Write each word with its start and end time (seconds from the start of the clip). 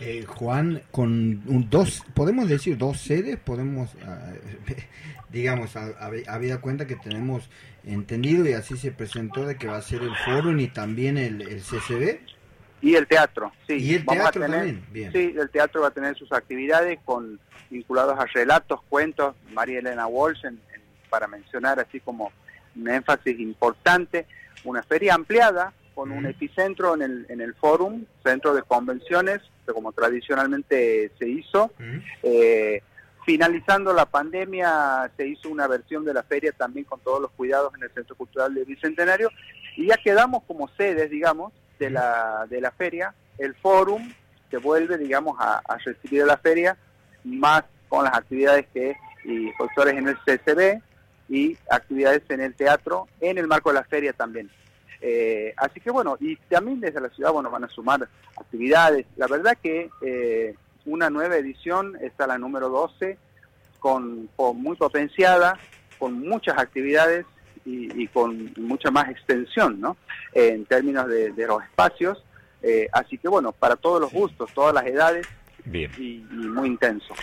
Eh, 0.00 0.24
Juan, 0.26 0.82
con 0.90 1.42
un, 1.46 1.68
dos, 1.70 2.04
podemos 2.14 2.48
decir 2.48 2.78
dos 2.78 3.00
sedes, 3.00 3.36
podemos, 3.36 3.90
ah, 4.06 4.32
digamos, 5.30 5.74
había 5.76 6.60
cuenta 6.60 6.86
que 6.86 6.96
tenemos 6.96 7.48
entendido 7.84 8.48
y 8.48 8.52
así 8.52 8.76
se 8.76 8.92
presentó 8.92 9.46
de 9.46 9.56
que 9.56 9.66
va 9.66 9.76
a 9.76 9.82
ser 9.82 10.02
el 10.02 10.14
foro 10.24 10.56
y 10.58 10.68
también 10.68 11.18
el, 11.18 11.42
el 11.42 11.60
CCB. 11.60 12.20
Y 12.80 12.94
el 12.94 13.06
teatro, 13.08 13.52
sí. 13.66 13.74
Y 13.74 13.94
el 13.94 14.06
teatro 14.06 14.40
también, 14.42 14.84
bien. 14.92 15.12
Sí, 15.12 15.34
el 15.36 15.50
teatro 15.50 15.82
va 15.82 15.88
a 15.88 15.92
tener 15.92 16.16
sus 16.16 16.30
actividades 16.32 17.00
con 17.04 17.40
vinculados 17.70 18.18
a 18.18 18.24
relatos, 18.26 18.80
cuentos, 18.88 19.34
María 19.52 19.80
Elena 19.80 20.06
Walsh, 20.06 20.44
para 21.10 21.26
mencionar 21.26 21.80
así 21.80 21.98
como 22.00 22.30
un 22.76 22.88
énfasis 22.88 23.38
importante, 23.40 24.26
una 24.64 24.82
feria 24.82 25.14
ampliada 25.14 25.72
con 25.98 26.12
un 26.12 26.26
epicentro 26.26 26.94
en 26.94 27.02
el, 27.02 27.26
en 27.28 27.40
el 27.40 27.54
Fórum, 27.54 28.04
centro 28.22 28.54
de 28.54 28.62
convenciones, 28.62 29.40
como 29.66 29.90
tradicionalmente 29.90 31.10
se 31.18 31.28
hizo. 31.28 31.72
Eh, 32.22 32.84
finalizando 33.26 33.92
la 33.92 34.06
pandemia 34.06 35.10
se 35.16 35.26
hizo 35.26 35.48
una 35.48 35.66
versión 35.66 36.04
de 36.04 36.14
la 36.14 36.22
feria 36.22 36.52
también 36.52 36.84
con 36.84 37.00
todos 37.00 37.20
los 37.20 37.32
cuidados 37.32 37.74
en 37.74 37.82
el 37.82 37.90
Centro 37.90 38.14
Cultural 38.14 38.54
de 38.54 38.64
Bicentenario. 38.64 39.28
Y 39.76 39.88
ya 39.88 39.96
quedamos 39.96 40.44
como 40.44 40.68
sedes, 40.76 41.10
digamos, 41.10 41.52
de 41.80 41.90
la, 41.90 42.46
de 42.48 42.60
la 42.60 42.70
feria, 42.70 43.12
el 43.36 43.56
Fórum 43.56 44.08
que 44.52 44.58
vuelve, 44.58 44.98
digamos, 44.98 45.36
a, 45.40 45.60
recibir 45.84 46.24
la 46.24 46.36
feria, 46.36 46.76
más 47.24 47.64
con 47.88 48.04
las 48.04 48.14
actividades 48.14 48.66
que 48.72 48.96
y 49.24 49.50
profesores 49.54 49.94
en 49.94 50.06
el 50.06 50.16
CCB 50.18 50.80
y 51.28 51.58
actividades 51.68 52.22
en 52.28 52.40
el 52.40 52.54
teatro 52.54 53.08
en 53.20 53.36
el 53.36 53.48
marco 53.48 53.70
de 53.70 53.74
la 53.74 53.84
feria 53.84 54.12
también. 54.12 54.48
Eh, 55.00 55.54
así 55.56 55.80
que 55.80 55.90
bueno, 55.90 56.16
y 56.20 56.36
también 56.36 56.80
desde 56.80 57.00
la 57.00 57.08
ciudad 57.10 57.32
bueno 57.32 57.50
van 57.50 57.64
a 57.64 57.68
sumar 57.68 58.08
actividades. 58.36 59.06
La 59.16 59.26
verdad 59.26 59.56
que 59.62 59.90
eh, 60.02 60.54
una 60.86 61.10
nueva 61.10 61.36
edición 61.36 61.96
está 62.00 62.26
la 62.26 62.38
número 62.38 62.68
12, 62.68 63.18
con, 63.78 64.28
muy 64.54 64.76
potenciada, 64.76 65.58
con 65.98 66.20
muchas 66.20 66.58
actividades 66.58 67.26
y, 67.64 68.06
con 68.08 68.50
mucha 68.56 68.90
más 68.90 69.10
extensión, 69.10 69.78
¿no? 69.78 69.98
en 70.32 70.64
términos 70.64 71.06
de, 71.06 71.46
los 71.46 71.62
espacios. 71.62 72.24
Eh, 72.62 72.88
así 72.92 73.18
que 73.18 73.28
bueno, 73.28 73.52
para 73.52 73.76
todos 73.76 74.00
los 74.00 74.10
gustos, 74.10 74.50
todas 74.54 74.74
las 74.74 74.86
edades, 74.86 75.26
y 75.70 76.24
muy 76.30 76.68
intenso. 76.68 77.14